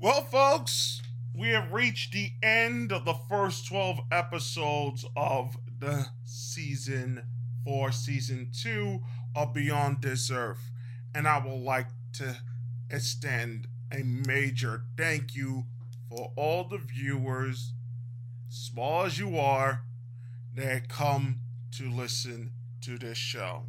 [0.00, 1.02] Well, folks,
[1.34, 7.24] we have reached the end of the first 12 episodes of the season
[7.64, 9.00] for season two
[9.34, 10.70] of Beyond This Earth.
[11.16, 12.36] And I would like to
[12.88, 15.64] extend a major thank you
[16.08, 17.72] for all the viewers,
[18.48, 19.82] small as you are,
[20.54, 21.40] that come
[21.72, 22.52] to listen
[22.82, 23.64] to this show.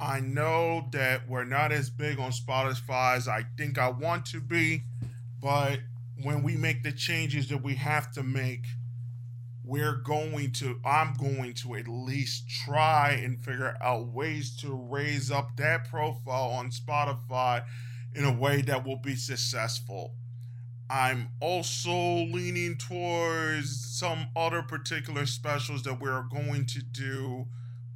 [0.00, 4.40] I know that we're not as big on Spotify as I think I want to
[4.40, 4.84] be,
[5.42, 5.80] but
[6.22, 8.64] when we make the changes that we have to make,
[9.62, 15.30] we're going to, I'm going to at least try and figure out ways to raise
[15.30, 17.62] up that profile on Spotify
[18.14, 20.14] in a way that will be successful.
[20.88, 27.46] I'm also leaning towards some other particular specials that we're going to do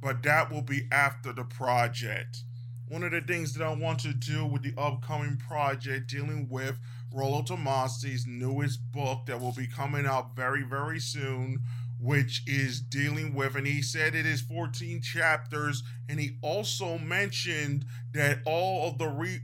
[0.05, 2.43] but that will be after the project.
[2.87, 6.77] One of the things that I want to do with the upcoming project dealing with
[7.11, 11.63] Rollo Tomassi's newest book that will be coming out very, very soon,
[11.99, 17.83] which is dealing with, and he said it is 14 chapters, and he also mentioned
[18.11, 19.41] that all of the re-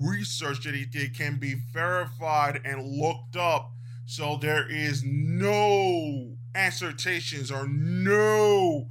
[0.00, 3.72] research that he did can be verified and looked up.
[4.06, 8.88] So there is no assertions or no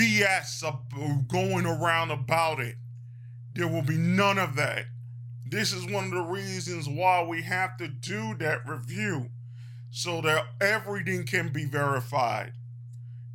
[0.00, 2.76] BS going around about it.
[3.54, 4.86] There will be none of that.
[5.46, 9.28] This is one of the reasons why we have to do that review
[9.90, 12.52] so that everything can be verified.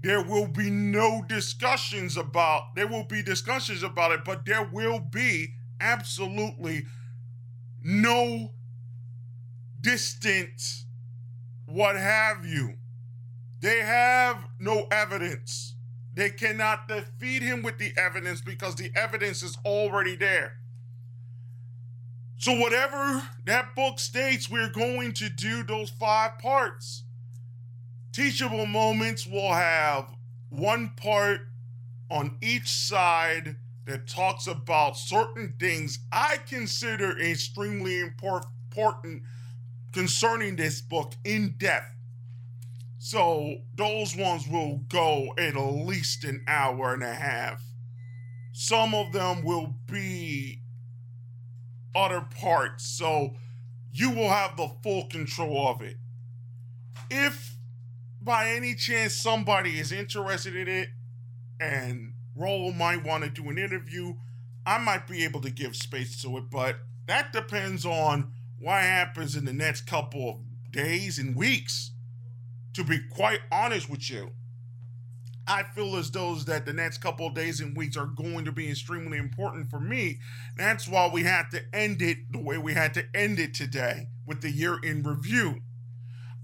[0.02, 5.00] There will be no discussions about there will be discussions about it, but there will
[5.00, 6.86] be absolutely
[7.84, 8.54] no
[9.82, 10.86] distance,
[11.68, 12.76] what have you.
[13.60, 15.75] They have no evidence.
[16.16, 20.54] They cannot defeat him with the evidence because the evidence is already there.
[22.38, 27.04] So, whatever that book states, we're going to do those five parts.
[28.12, 30.08] Teachable moments will have
[30.50, 31.42] one part
[32.10, 39.24] on each side that talks about certain things I consider extremely important
[39.92, 41.95] concerning this book in depth.
[43.06, 47.64] So those ones will go at least an hour and a half.
[48.52, 50.64] Some of them will be
[51.94, 52.88] other parts.
[52.88, 53.36] So
[53.94, 55.98] you will have the full control of it.
[57.12, 57.58] If
[58.24, 60.90] by any chance somebody is interested in it
[61.60, 64.16] and Rollo might want to do an interview,
[64.66, 69.36] I might be able to give space to it, but that depends on what happens
[69.36, 71.92] in the next couple of days and weeks
[72.76, 74.32] to be quite honest with you,
[75.48, 78.52] I feel as though that the next couple of days and weeks are going to
[78.52, 80.20] be extremely important for me.
[80.58, 84.08] That's why we had to end it the way we had to end it today
[84.26, 85.62] with the year in review.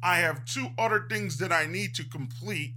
[0.02, 2.75] I have two other things that I need to complete.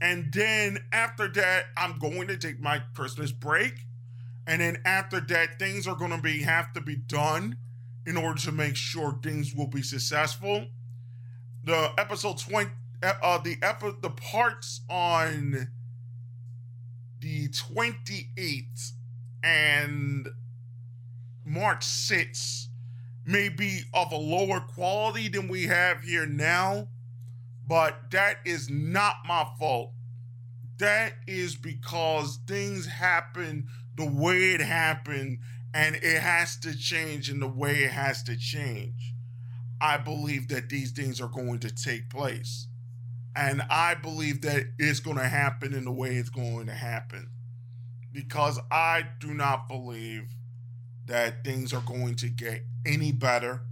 [0.00, 3.74] And then after that, I'm going to take my Christmas break.
[4.46, 7.56] And then after that, things are going to be have to be done
[8.04, 10.66] in order to make sure things will be successful
[11.64, 12.70] the episode 20
[13.02, 15.68] uh the epi- the parts on
[17.20, 18.92] the 28th
[19.42, 20.28] and
[21.44, 22.66] March 6th
[23.24, 26.88] may be of a lower quality than we have here now,
[27.66, 29.92] but that is not my fault.
[30.78, 35.38] That is because things happen the way it happened
[35.74, 39.11] and it has to change in the way it has to change.
[39.82, 42.68] I believe that these things are going to take place.
[43.34, 47.30] And I believe that it's going to happen in the way it's going to happen.
[48.12, 50.28] Because I do not believe
[51.06, 53.62] that things are going to get any better,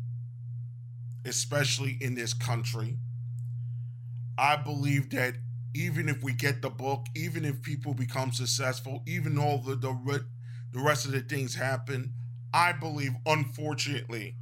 [1.24, 2.96] especially in this country.
[4.36, 5.34] I believe that
[5.74, 10.24] even if we get the book, even if people become successful, even all the, the,
[10.72, 12.14] the rest of the things happen,
[12.52, 14.34] I believe, unfortunately,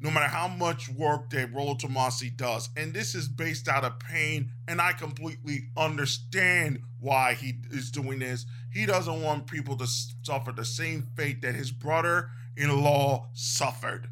[0.00, 2.70] no matter how much work that Rollo Tomassi does.
[2.76, 8.18] And this is based out of pain, and I completely understand why he is doing
[8.18, 8.46] this.
[8.72, 14.08] He doesn't want people to suffer the same fate that his brother in law suffered,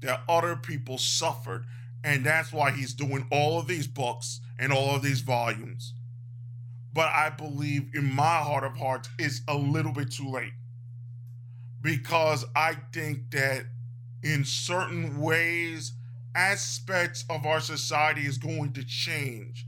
[0.00, 1.64] that other people suffered.
[2.02, 5.94] And that's why he's doing all of these books and all of these volumes.
[6.92, 10.52] But I believe in my heart of hearts, it's a little bit too late.
[11.82, 13.66] Because I think that
[14.22, 15.92] in certain ways,
[16.34, 19.66] aspects of our society is going to change.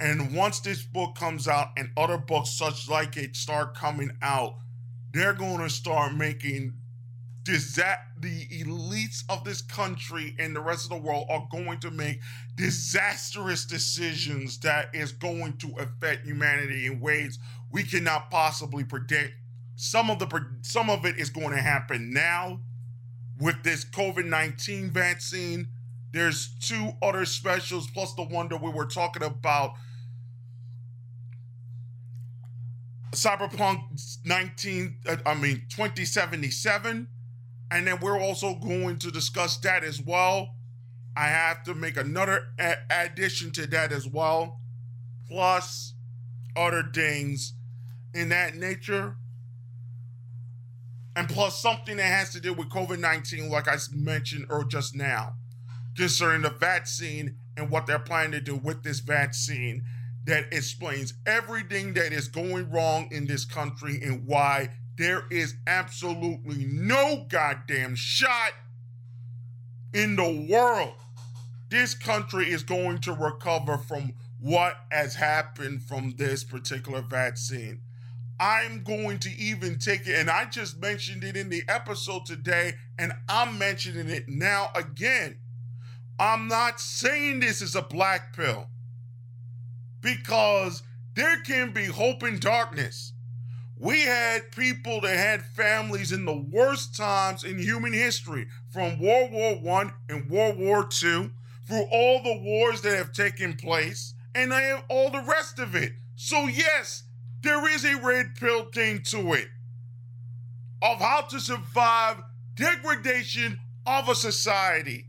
[0.00, 4.56] And once this book comes out and other books such like it start coming out,
[5.12, 6.74] they're going to start making
[7.44, 11.90] disa- the elites of this country and the rest of the world are going to
[11.90, 12.20] make
[12.56, 17.38] disastrous decisions that is going to affect humanity in ways
[17.70, 19.34] we cannot possibly predict.
[19.76, 22.60] Some of the some of it is going to happen now
[23.40, 25.68] with this COVID-19 vaccine.
[26.12, 29.74] There's two other specials plus the one that we were talking about
[33.12, 33.78] Cyberpunk
[34.24, 37.06] 19 uh, I mean 2077
[37.70, 40.54] and then we're also going to discuss that as well.
[41.16, 44.60] I have to make another a- addition to that as well,
[45.28, 45.94] plus
[46.56, 47.54] other things
[48.12, 49.16] in that nature.
[51.16, 54.94] And plus something that has to do with COVID 19, like I mentioned or just
[54.96, 55.34] now,
[55.96, 59.84] concerning the vaccine and what they're planning to do with this vaccine
[60.24, 66.64] that explains everything that is going wrong in this country and why there is absolutely
[66.64, 68.52] no goddamn shot
[69.92, 70.94] in the world
[71.74, 77.80] this country is going to recover from what has happened from this particular vaccine.
[78.40, 82.74] I'm going to even take it, and I just mentioned it in the episode today,
[82.98, 85.38] and I'm mentioning it now again.
[86.18, 88.68] I'm not saying this is a black pill
[90.00, 90.82] because
[91.14, 93.12] there can be hope in darkness.
[93.76, 99.32] We had people that had families in the worst times in human history, from World
[99.32, 101.30] War One and World War Two,
[101.66, 105.74] through all the wars that have taken place, and I have all the rest of
[105.74, 105.92] it.
[106.16, 107.03] So yes,
[107.44, 109.48] there is a red pill thing to it
[110.82, 112.22] of how to survive
[112.54, 115.06] degradation of a society.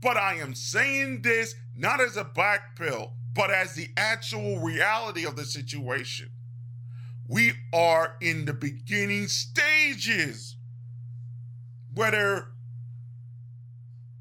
[0.00, 5.26] But I am saying this not as a black pill, but as the actual reality
[5.26, 6.30] of the situation.
[7.28, 10.56] We are in the beginning stages.
[11.94, 12.48] Whether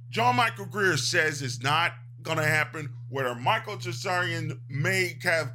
[0.09, 5.53] John Michael Greer says it's not going to happen, whether Michael Tsarion may have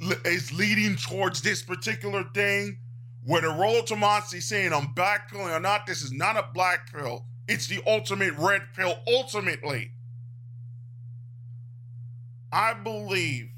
[0.00, 2.78] is leading towards this particular thing,
[3.24, 7.24] whether Rollo Tomassi saying I'm black pilling or not, this is not a black pill.
[7.48, 9.92] It's the ultimate red pill, ultimately.
[12.52, 13.50] I believe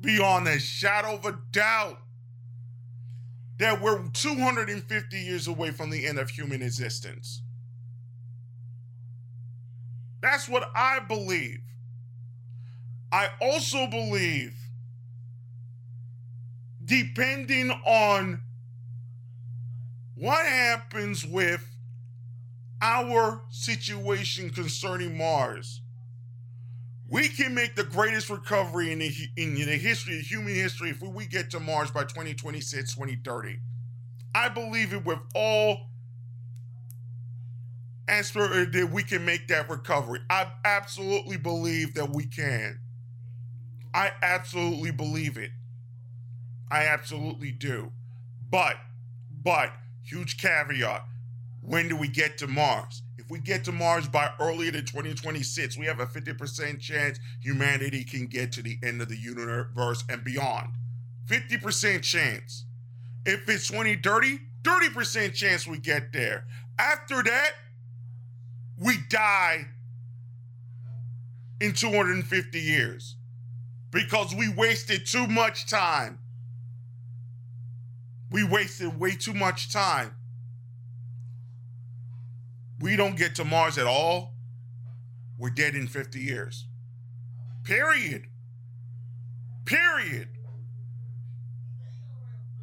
[0.00, 2.00] beyond a shadow of a doubt
[3.58, 7.42] that we're 250 years away from the end of human existence.
[10.20, 11.60] That's what I believe.
[13.12, 14.54] I also believe,
[16.86, 18.40] depending on
[20.14, 21.62] what happens with
[22.80, 25.82] our situation concerning Mars,
[27.08, 31.02] we can make the greatest recovery in the, in the history of human history if
[31.02, 33.58] we get to Mars by 2026, 2030.
[34.34, 35.90] I believe it with all
[38.08, 40.20] answer that we can make that recovery.
[40.30, 42.78] I absolutely believe that we can.
[43.94, 45.50] I absolutely believe it.
[46.70, 47.92] I absolutely do.
[48.50, 48.76] But,
[49.42, 49.72] but,
[50.02, 51.04] huge caveat
[51.66, 53.02] when do we get to Mars?
[53.18, 58.04] If we get to Mars by earlier than 2026, we have a 50% chance humanity
[58.04, 60.68] can get to the end of the universe and beyond.
[61.26, 62.66] 50% chance.
[63.24, 66.44] If it's 2030, 30% chance we get there.
[66.78, 67.52] After that,
[68.78, 69.66] we die
[71.60, 73.16] in 250 years
[73.90, 76.18] because we wasted too much time.
[78.30, 80.14] We wasted way too much time
[82.80, 84.34] we don't get to Mars at all,
[85.38, 86.66] we're dead in 50 years.
[87.64, 88.26] Period.
[89.64, 90.28] Period.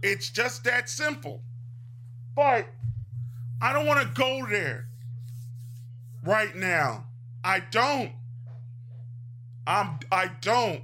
[0.01, 1.41] It's just that simple.
[2.35, 2.67] But
[3.61, 4.87] I don't want to go there
[6.23, 7.05] right now.
[7.43, 8.11] I don't.
[9.65, 10.81] I'm I don't.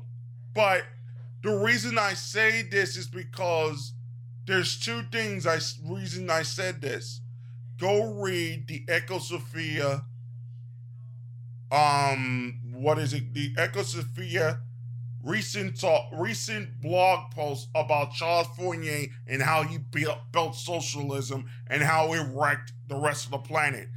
[0.53, 0.83] But
[1.43, 3.93] the reason I say this is because
[4.49, 7.21] there's two things I reason I said this
[7.77, 10.03] go read the Ecosophia.
[11.71, 13.33] Um, what is it?
[13.33, 14.59] The Ecosophia
[15.23, 21.81] recent talk, recent blog post about Charles Fourier and how he built, built socialism and
[21.81, 23.87] how it wrecked the rest of the planet.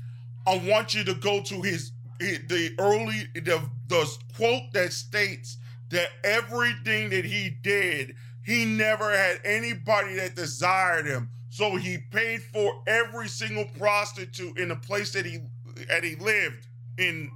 [0.46, 5.58] I want you to go to his, his the early the the quote that states
[5.90, 12.42] that everything that he did, he never had anybody that desired him so he paid
[12.42, 15.40] for every single prostitute in the place that he
[15.88, 17.30] that he lived in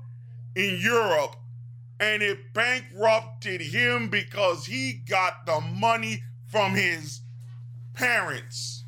[0.54, 1.36] in Europe.
[2.00, 7.20] And it bankrupted him because he got the money from his
[7.92, 8.84] parents.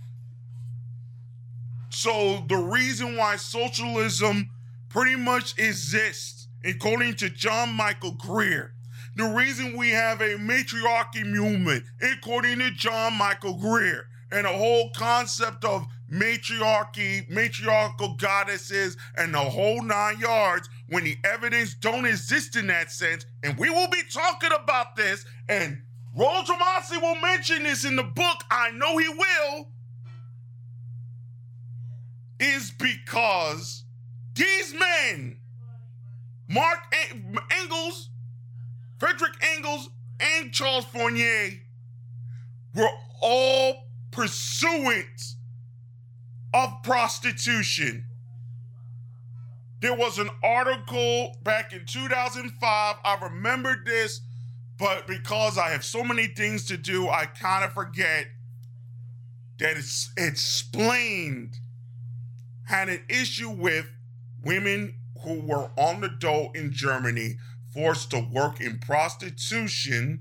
[1.91, 4.49] So the reason why socialism
[4.89, 8.73] pretty much exists, according to John Michael Greer,
[9.19, 14.91] the reason we have a matriarchy movement, according to John Michael Greer, and the whole
[14.91, 22.55] concept of matriarchy, matriarchal goddesses, and the whole nine yards, when the evidence don't exist
[22.55, 25.83] in that sense, and we will be talking about this, and
[26.17, 29.69] Rollo Tomassi will mention this in the book, I know he will,
[32.39, 33.83] is because
[34.35, 35.39] these men,
[36.49, 36.79] Marx
[37.61, 38.11] Engels,
[38.99, 39.91] Frederick Engels,
[40.21, 41.61] and Charles Fourier,
[42.75, 42.91] were
[43.23, 45.35] all pursuant
[46.53, 48.05] of prostitution.
[49.81, 52.97] There was an article back in 2005.
[53.05, 54.21] I remember this,
[54.79, 58.27] but because I have so many things to do, I kind of forget
[59.59, 61.59] that it's explained
[62.65, 63.87] had an issue with
[64.45, 67.37] women who were on the dole in Germany
[67.79, 70.19] forced to work in prostitution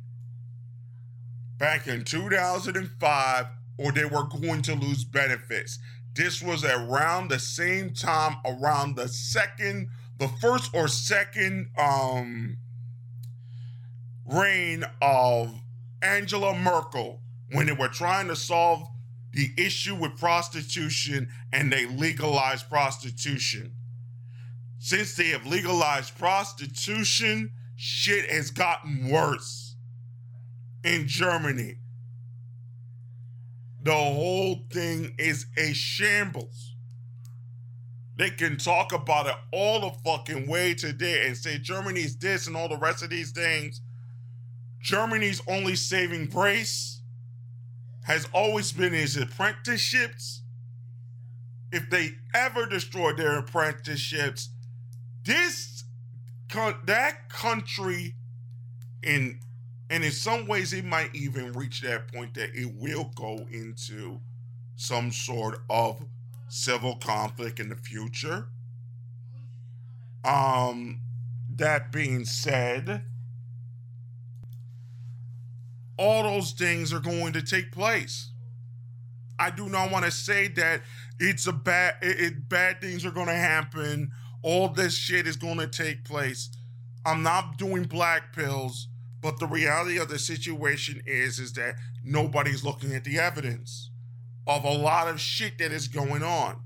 [1.58, 3.46] back in 2005
[3.80, 5.80] or they were going to lose benefits.
[6.14, 12.58] This was around the same time, around the second, the first or second um,
[14.24, 15.60] reign of
[16.04, 17.22] Angela Merkel
[17.54, 18.88] when they were trying to solve
[19.34, 23.74] the issue with prostitution and they legalized prostitution.
[24.80, 29.76] Since they have legalized prostitution, shit has gotten worse
[30.84, 31.76] in Germany.
[33.84, 36.76] The whole thing is a shambles.
[38.18, 42.56] They can talk about it all the fucking way today and say Germany's this and
[42.56, 43.82] all the rest of these things.
[44.82, 47.02] Germany's only saving grace
[48.04, 50.42] has always been his apprenticeships.
[51.72, 54.50] If they ever destroy their apprenticeships,
[55.28, 55.84] this
[56.86, 58.16] that country
[59.04, 59.40] in
[59.90, 64.20] and in some ways, it might even reach that point that it will go into
[64.76, 66.04] some sort of
[66.50, 68.48] civil conflict in the future.
[70.26, 71.00] Um,
[71.56, 73.04] that being said,
[75.98, 78.32] all those things are going to take place.
[79.40, 80.82] I do not want to say that
[81.20, 84.12] it's a bad it, it bad things are going to happen.
[84.42, 86.50] All this shit is going to take place.
[87.06, 88.88] I'm not doing black pills.
[89.22, 93.90] But the reality of the situation is is that nobody's looking at the evidence
[94.46, 96.62] of a lot of shit that is going on.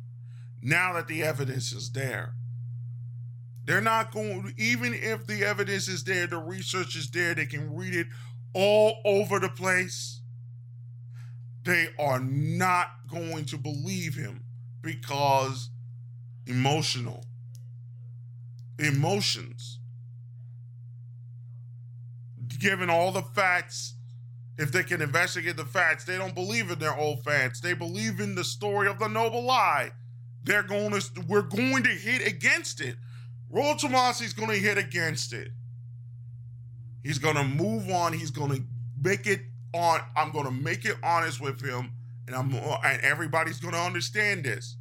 [0.61, 2.35] Now that the evidence is there.
[3.65, 7.73] They're not going even if the evidence is there, the research is there, they can
[7.73, 8.07] read it
[8.53, 10.21] all over the place.
[11.63, 14.43] They are not going to believe him
[14.81, 15.69] because
[16.47, 17.23] emotional
[18.79, 19.79] emotions
[22.61, 23.95] given all the facts,
[24.57, 27.59] if they can investigate the facts, they don't believe in their old facts.
[27.59, 29.91] They believe in the story of the noble lie.
[30.43, 32.95] They're going to, we're going to hit against it.
[33.49, 35.49] Rollo Tomassi's going to hit against it.
[37.03, 38.13] He's going to move on.
[38.13, 38.63] He's going to
[39.01, 39.41] make it
[39.73, 39.99] on.
[40.15, 41.91] I'm going to make it honest with him,
[42.27, 44.77] and I'm and everybody's going to understand this.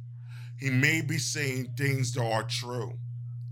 [0.59, 2.93] He may be saying things that are true,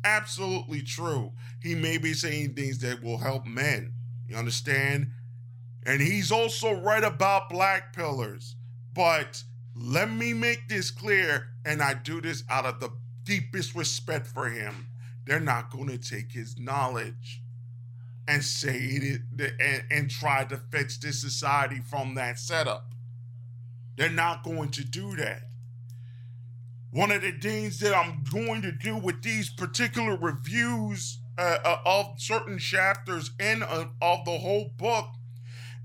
[0.04, 1.32] absolutely true.
[1.62, 3.94] He may be saying things that will help men.
[4.28, 5.12] You understand?
[5.86, 8.56] And he's also right about black pillars.
[8.94, 9.44] But
[9.76, 12.92] let me make this clear, and I do this out of the
[13.24, 14.88] deepest respect for him.
[15.26, 17.42] They're not going to take his knowledge
[18.28, 19.22] and say it
[19.60, 22.94] and, and try to fix this society from that setup.
[23.96, 25.49] They're not going to do that.
[26.92, 31.78] One of the things that I'm going to do with these particular reviews uh, uh,
[31.86, 35.06] of certain chapters in uh, of the whole book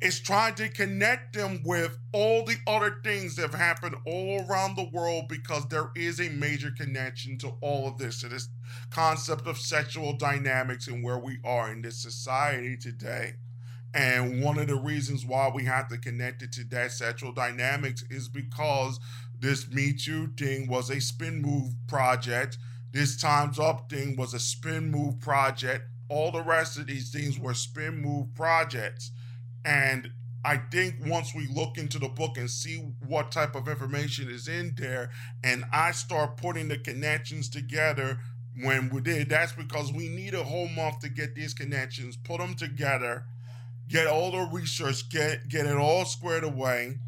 [0.01, 4.77] is trying to connect them with all the other things that have happened all around
[4.77, 8.49] the world because there is a major connection to all of this to this
[8.91, 13.35] concept of sexual dynamics and where we are in this society today.
[13.95, 18.03] And one of the reasons why we have to connect it to that sexual dynamics
[18.11, 18.99] is because
[19.39, 22.59] this me too thing was a spin move project
[22.95, 25.83] this Time's Up thing was a spin move project.
[26.09, 29.11] All the rest of these things were spin move projects.
[29.65, 30.13] And
[30.45, 34.47] I think once we look into the book and see what type of information is
[34.47, 35.11] in there,
[35.43, 38.21] and I start putting the connections together
[38.63, 42.39] when we did, that's because we need a whole month to get these connections, put
[42.39, 43.25] them together,
[43.89, 46.99] get all the research, get get it all squared away,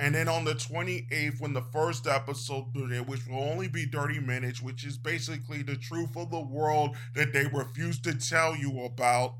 [0.00, 2.64] And then on the 28th, when the first episode,
[3.06, 7.32] which will only be 30 minutes, which is basically the truth of the world that
[7.32, 9.36] they refuse to tell you about,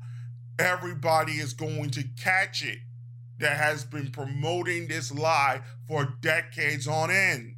[0.57, 2.79] everybody is going to catch it
[3.39, 7.55] that has been promoting this lie for decades on end.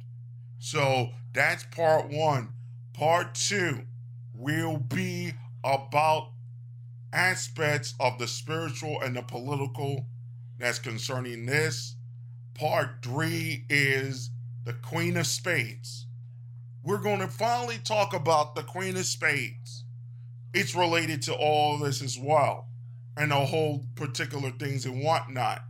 [0.58, 2.52] So that's part one.
[2.94, 3.82] Part two
[4.34, 6.32] will be about
[7.12, 10.06] aspects of the spiritual and the political
[10.58, 11.94] that's concerning this.
[12.58, 14.30] Part three is
[14.64, 16.06] the Queen of Spades.
[16.82, 19.84] We're going to finally talk about the Queen of Spades.
[20.52, 22.66] It's related to all this as well,
[23.16, 25.62] and the whole particular things and whatnot.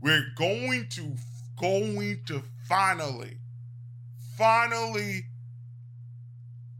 [0.00, 1.16] We're going to
[1.58, 3.38] going to finally,
[4.38, 5.24] finally.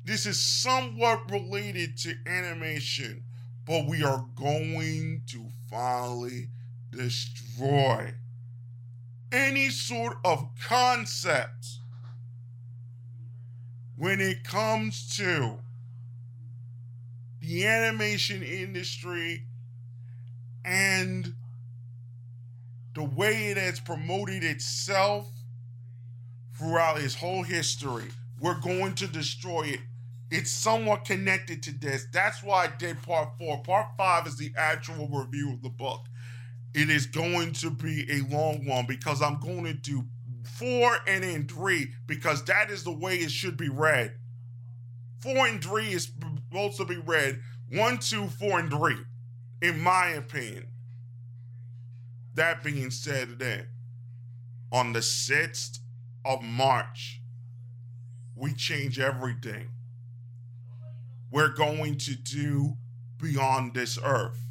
[0.04, 3.24] This is somewhat related to animation,
[3.66, 6.50] but we are going to finally
[6.92, 8.14] destroy
[9.32, 11.78] any sort of concept
[13.96, 15.58] when it comes to
[17.40, 19.44] the animation industry
[20.64, 21.34] and
[22.94, 25.28] the way it has promoted itself
[26.54, 28.08] throughout its whole history.
[28.40, 29.80] We're going to destroy it.
[30.30, 32.06] It's somewhat connected to this.
[32.12, 33.62] That's why I did part four.
[33.62, 36.06] Part five is the actual review of the book.
[36.74, 40.04] It is going to be a long one because I'm going to do
[40.44, 44.14] four and then three because that is the way it should be read.
[45.20, 46.10] Four and three is
[46.50, 48.98] supposed to be read one, two, four, and three,
[49.62, 50.66] in my opinion.
[52.34, 53.66] That being said, then,
[54.70, 55.78] on the 6th
[56.24, 57.20] of March,
[58.34, 59.68] we change everything.
[61.30, 62.76] We're going to do
[63.18, 64.44] Beyond This Earth,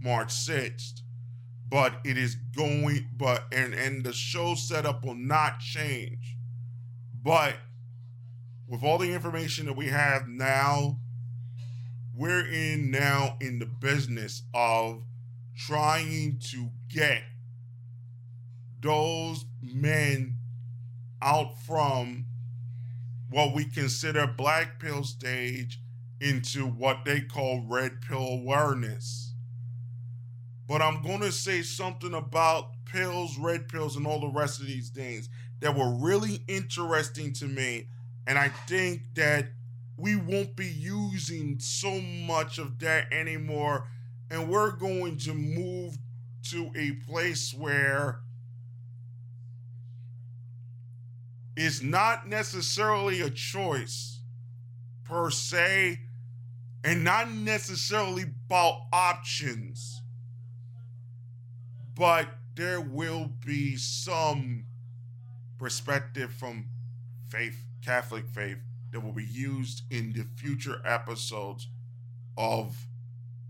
[0.00, 1.02] March 6th.
[1.68, 6.36] But it is going, but, and, and the show setup will not change.
[7.22, 7.56] But
[8.68, 10.98] with all the information that we have now,
[12.14, 15.02] we're in now in the business of
[15.56, 17.22] trying to get
[18.80, 20.38] those men
[21.20, 22.26] out from
[23.30, 25.80] what we consider black pill stage
[26.20, 29.34] into what they call red pill awareness.
[30.68, 34.66] But I'm going to say something about pills, red pills, and all the rest of
[34.66, 35.28] these things
[35.60, 37.88] that were really interesting to me.
[38.26, 39.48] And I think that
[39.96, 43.86] we won't be using so much of that anymore
[44.30, 45.96] and we're going to move
[46.50, 48.20] to a place where
[51.56, 54.20] it's not necessarily a choice
[55.04, 56.00] per se
[56.84, 59.95] and not necessarily about options
[61.96, 64.64] but there will be some
[65.58, 66.66] perspective from
[67.28, 68.58] faith catholic faith
[68.92, 71.68] that will be used in the future episodes
[72.36, 72.86] of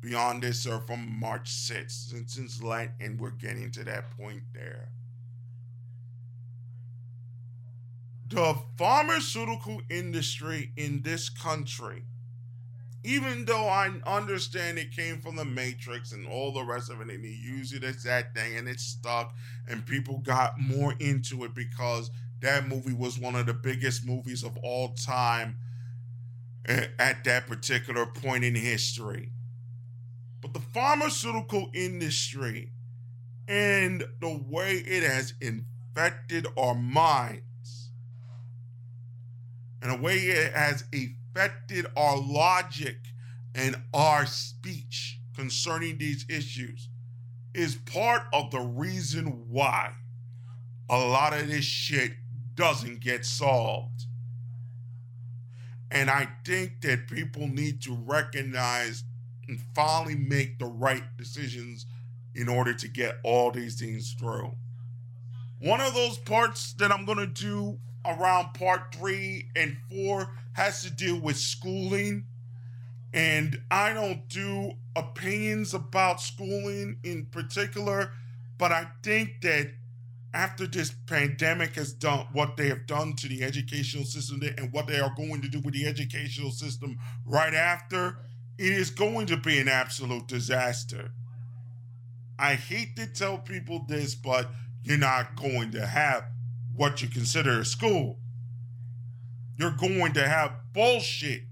[0.01, 4.43] beyond this or from March 6th, since since light, and we're getting to that point
[4.53, 4.89] there.
[8.29, 12.05] The pharmaceutical industry in this country,
[13.07, 17.09] even though I understand it came from the Matrix and all the rest of it,
[17.09, 19.33] and they use it as that thing and it stuck,
[19.69, 24.43] and people got more into it because that movie was one of the biggest movies
[24.43, 25.57] of all time
[26.67, 29.31] at that particular point in history.
[30.41, 32.73] But the pharmaceutical industry
[33.47, 37.91] and the way it has infected our minds
[39.81, 41.17] and the way it has affected
[41.97, 42.97] our logic
[43.55, 46.89] and our speech concerning these issues
[47.55, 49.93] is part of the reason why
[50.91, 52.13] a lot of this shit
[52.55, 54.05] doesn't get solved.
[55.91, 59.05] And I think that people need to recognize
[59.49, 61.87] and finally make the right decisions
[62.35, 64.53] in order to get all these things through.
[65.61, 70.83] One of those parts that I'm going to do around part three and four has
[70.83, 72.27] to do with schooling.
[73.13, 78.13] And I don't do opinions about schooling in particular,
[78.59, 79.71] but I think that
[80.35, 84.87] after this pandemic has done what they have done to the educational system and what
[84.87, 88.19] they are going to do with the educational system right after,
[88.59, 91.11] it is going to be an absolute disaster.
[92.39, 94.51] I hate to tell people this, but
[94.83, 96.25] you're not going to have
[96.77, 98.19] what you consider a school.
[99.57, 101.43] You're going to have bullshit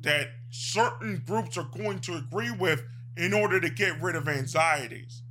[0.00, 2.84] that certain groups are going to agree with
[3.16, 5.22] in order to get rid of anxieties.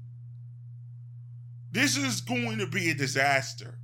[1.72, 3.78] This is going to be a disaster.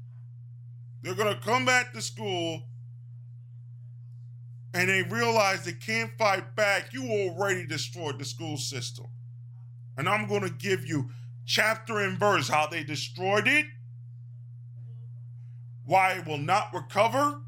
[1.02, 2.63] They're going to come back to school
[4.74, 6.94] and they realize they can't fight back.
[6.94, 9.08] You already destroyed the school system.
[9.98, 11.10] And I'm going to give you
[11.46, 13.66] chapter and verse how they destroyed it,
[15.88, 17.41] why it will not recover,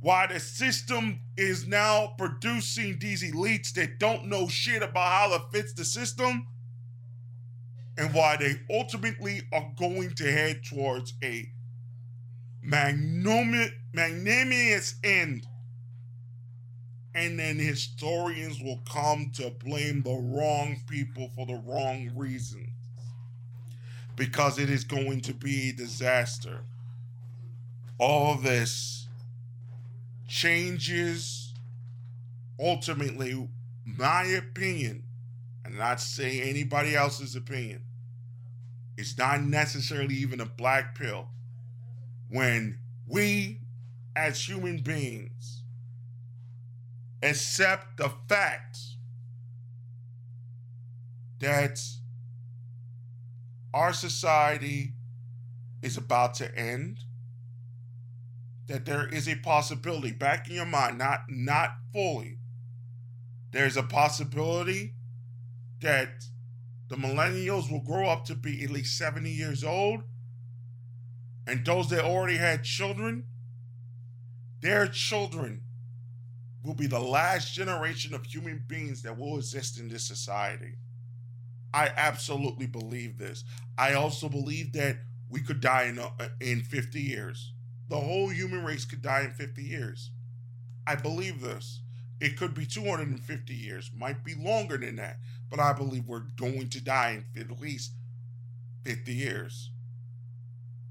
[0.00, 5.42] why the system is now producing these elites that don't know shit about how it
[5.52, 6.48] fits the system,
[7.98, 11.52] and why they ultimately are going to head towards a
[12.62, 13.74] magnanimous
[15.04, 15.46] end.
[17.14, 22.71] And then historians will come to blame the wrong people for the wrong reasons.
[24.16, 26.60] Because it is going to be a disaster.
[27.98, 29.08] All this
[30.28, 31.54] changes,
[32.58, 33.48] ultimately,
[33.84, 35.04] my opinion,
[35.64, 37.82] and not say anybody else's opinion,
[38.96, 41.28] it's not necessarily even a black pill.
[42.28, 43.60] When we,
[44.16, 45.62] as human beings,
[47.22, 48.78] accept the fact
[51.40, 51.80] that
[53.74, 54.94] our society
[55.82, 57.00] is about to end,
[58.68, 62.38] that there is a possibility, back in your mind, not not fully,
[63.50, 64.94] there's a possibility
[65.80, 66.24] that
[66.88, 70.02] the millennials will grow up to be at least 70 years old.
[71.46, 73.24] And those that already had children,
[74.60, 75.62] their children
[76.62, 80.76] will be the last generation of human beings that will exist in this society.
[81.74, 83.44] I absolutely believe this.
[83.78, 87.52] I also believe that we could die in, uh, in 50 years.
[87.88, 90.10] The whole human race could die in 50 years.
[90.86, 91.80] I believe this.
[92.20, 95.18] It could be 250 years, might be longer than that
[95.52, 97.92] but I believe we're going to die in at least
[98.86, 99.70] 50 years.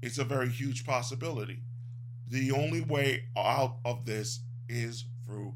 [0.00, 1.62] It's a very huge possibility.
[2.28, 5.54] The only way out of this is through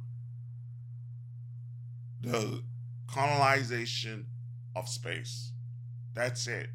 [2.20, 2.64] the
[3.06, 4.26] colonization
[4.76, 5.50] of space.
[6.14, 6.70] That's it.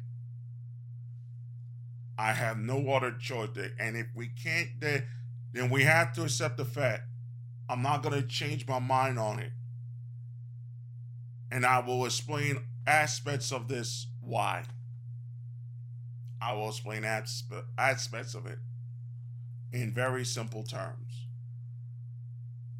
[2.18, 3.48] I have no other choice.
[3.80, 5.04] And if we can't, then,
[5.52, 7.04] then we have to accept the fact.
[7.68, 9.52] I'm not going to change my mind on it
[11.52, 14.64] and I will explain aspects of this why.
[16.40, 18.58] I will explain aspe- aspects of it
[19.70, 21.26] in very simple terms.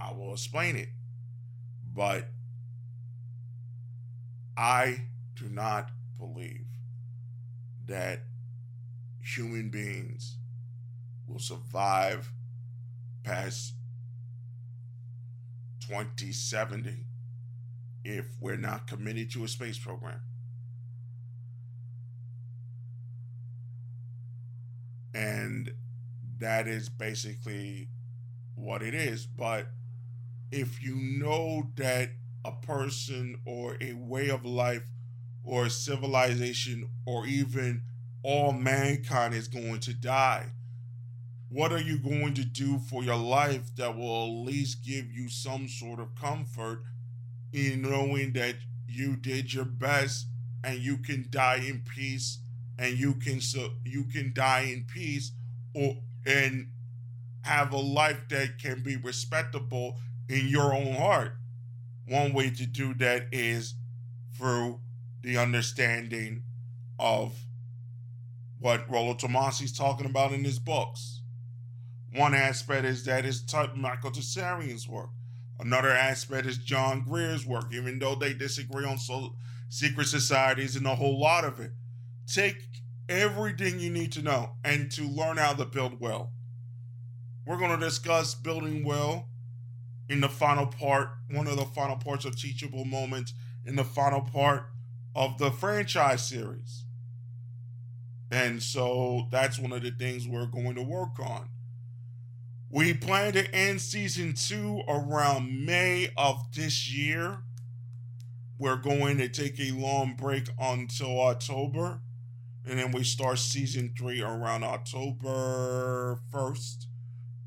[0.01, 0.89] I will explain it,
[1.95, 2.29] but
[4.57, 5.03] I
[5.37, 6.67] do not believe
[7.87, 8.25] that
[9.21, 10.37] human beings
[11.27, 12.33] will survive
[13.23, 13.75] past
[15.81, 17.07] 2070
[18.05, 20.21] if we're not committed to a space program.
[25.15, 25.73] And
[26.39, 27.89] that is basically
[28.55, 29.27] what it is.
[29.27, 29.69] But
[30.51, 32.11] if you know that
[32.45, 34.83] a person or a way of life
[35.45, 37.83] or civilization or even
[38.23, 40.47] all mankind is going to die,
[41.49, 45.29] what are you going to do for your life that will at least give you
[45.29, 46.83] some sort of comfort
[47.53, 48.57] in knowing that
[48.89, 50.27] you did your best
[50.65, 52.39] and you can die in peace
[52.79, 55.33] and you can so you can die in peace
[55.75, 56.69] or and
[57.43, 61.35] have a life that can be respectable in your own heart.
[62.07, 63.75] One way to do that is
[64.37, 64.81] through
[65.23, 66.43] the understanding
[66.99, 67.35] of
[68.59, 71.23] what Rollo Tomassi is talking about in his books.
[72.15, 75.11] One aspect is that it's Michael Tsarion's work.
[75.59, 79.37] Another aspect is John Greer's work, even though they disagree on so,
[79.69, 81.73] secret societies and a whole lot of it.
[82.27, 82.57] Take
[83.09, 86.33] everything you need to know and to learn how to build well.
[87.47, 89.29] We're going to discuss building well
[90.09, 93.33] in the final part, one of the final parts of Teachable Moments,
[93.65, 94.72] in the final part
[95.15, 96.85] of the franchise series.
[98.31, 101.49] And so that's one of the things we're going to work on.
[102.71, 107.41] We plan to end season two around May of this year.
[108.59, 112.01] We're going to take a long break until October.
[112.67, 116.87] And then we start season three around October 1st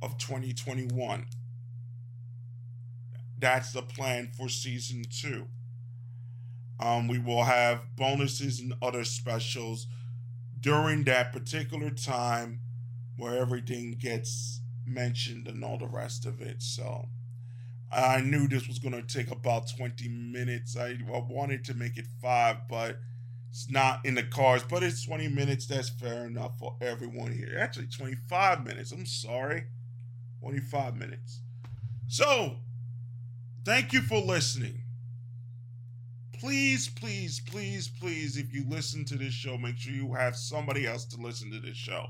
[0.03, 1.25] of 2021.
[3.39, 5.47] That's the plan for season two.
[6.79, 9.87] Um, we will have bonuses and other specials
[10.59, 12.61] during that particular time
[13.17, 16.61] where everything gets mentioned and all the rest of it.
[16.61, 17.09] So
[17.91, 20.75] I knew this was going to take about 20 minutes.
[20.77, 22.99] I, I wanted to make it five, but
[23.51, 25.67] It's not in the cards, but it's 20 minutes.
[25.67, 27.57] That's fair enough for everyone here.
[27.59, 28.91] Actually, 25 minutes.
[28.93, 29.65] I'm sorry.
[30.41, 31.41] 25 minutes.
[32.07, 32.57] So,
[33.65, 34.83] thank you for listening.
[36.45, 40.85] Please, please, please, please, if you listen to this show, make sure you have somebody
[40.85, 42.05] else to listen to this show.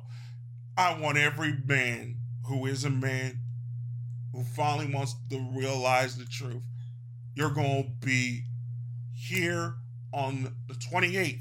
[0.75, 3.39] I want every man who is a man
[4.33, 6.63] who finally wants to realize the truth.
[7.33, 8.43] You're going to be
[9.13, 9.75] here
[10.11, 11.39] on the 28th.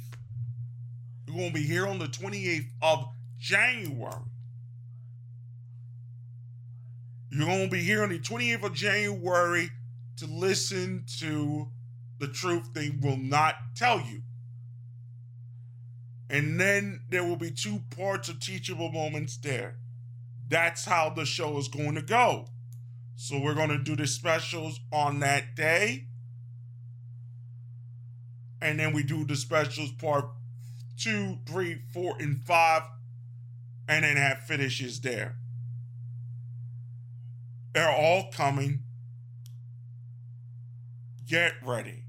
[1.26, 3.08] You're going to be here on the 28th of
[3.40, 4.22] January.
[7.32, 9.68] You're going to be here on the 28th of January
[10.18, 11.70] to listen to
[12.24, 14.22] the truth they will not tell you.
[16.30, 19.76] And then there will be two parts of teachable moments there.
[20.48, 22.46] That's how the show is going to go.
[23.16, 26.06] So we're going to do the specials on that day.
[28.62, 30.24] And then we do the specials part
[30.98, 32.82] two, three, four, and five.
[33.86, 35.36] And then have finishes there.
[37.74, 38.84] They're all coming.
[41.26, 42.04] Get ready.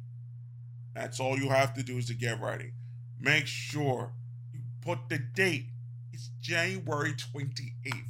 [0.96, 2.72] That's all you have to do is to get ready.
[3.20, 4.14] Make sure
[4.54, 5.68] you put the date.
[6.14, 8.06] It's January 28th.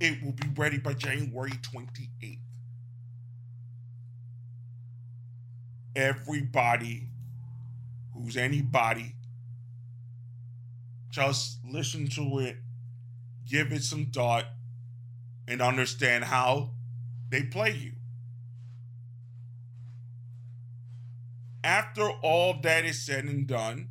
[0.00, 2.40] It will be ready by January 28th.
[5.94, 7.08] Everybody
[8.12, 9.14] who's anybody,
[11.10, 12.56] just listen to it,
[13.48, 14.46] give it some thought,
[15.46, 16.70] and understand how
[17.30, 17.92] they play you.
[21.64, 23.88] After all that is said and done,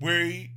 [0.00, 0.52] we,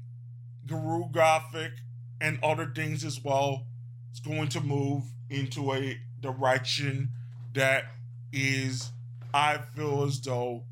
[0.65, 1.73] Guru Gothic,
[2.21, 3.65] and other things as well,
[4.13, 7.09] is going to move into a direction
[7.53, 7.83] that
[8.31, 8.93] is,
[9.33, 10.63] I feel as though,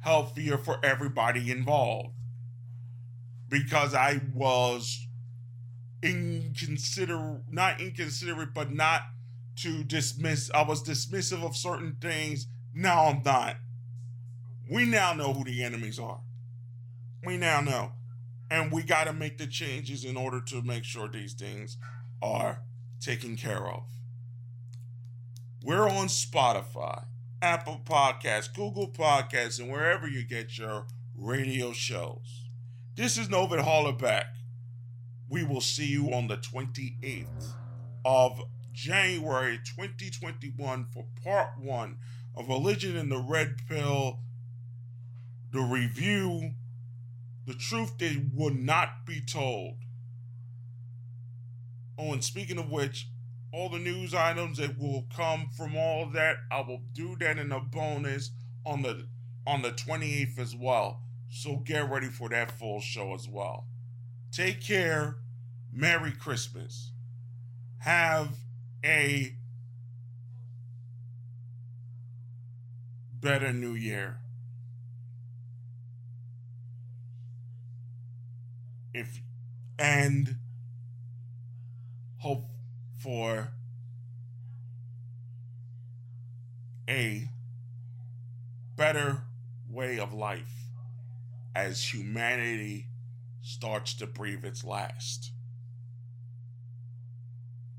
[0.00, 2.16] healthier for everybody involved.
[3.48, 5.06] Because I was
[6.02, 9.02] inconsiderate, not inconsiderate, but not
[9.58, 10.50] to dismiss.
[10.52, 12.48] I was dismissive of certain things.
[12.74, 13.58] Now I'm not.
[14.68, 16.20] We now know who the enemies are.
[17.24, 17.92] We now know.
[18.50, 21.76] And we got to make the changes in order to make sure these things
[22.22, 22.62] are
[23.00, 23.84] taken care of.
[25.62, 27.04] We're on Spotify,
[27.42, 32.44] Apple Podcasts, Google Podcasts, and wherever you get your radio shows.
[32.96, 34.24] This is Novin Hollaback.
[35.28, 37.54] We will see you on the 28th
[38.04, 41.96] of January 2021 for part one
[42.36, 44.20] of Religion in the Red Pill,
[45.54, 46.50] the review,
[47.46, 49.76] the truth that will not be told.
[51.96, 53.08] Oh, and speaking of which,
[53.52, 57.52] all the news items that will come from all that, I will do that in
[57.52, 58.32] a bonus
[58.66, 59.06] on the
[59.46, 61.02] on the 28th as well.
[61.30, 63.66] So get ready for that full show as well.
[64.32, 65.18] Take care.
[65.72, 66.90] Merry Christmas.
[67.78, 68.30] Have
[68.84, 69.36] a
[73.20, 74.18] better new year.
[78.94, 79.20] If
[79.76, 80.36] and
[82.18, 82.48] hope
[82.96, 83.48] for
[86.88, 87.28] a
[88.76, 89.22] better
[89.68, 90.70] way of life
[91.56, 92.86] as humanity
[93.42, 95.32] starts to breathe its last.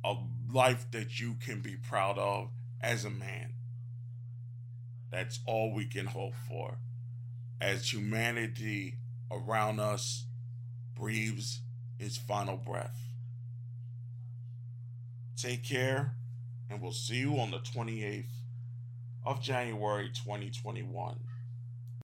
[0.04, 0.16] A
[0.52, 2.50] life that you can be proud of
[2.82, 3.54] as a man.
[5.12, 6.78] That's all we can hope for
[7.62, 8.98] as humanity
[9.32, 10.26] around us
[10.96, 11.62] breathes
[11.98, 13.10] his final breath.
[15.38, 16.16] Take care,
[16.70, 18.26] and we'll see you on the 28th
[19.26, 21.16] of January 2021.